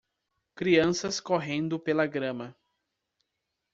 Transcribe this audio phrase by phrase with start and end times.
[0.55, 2.57] Crianças correndo pela grama.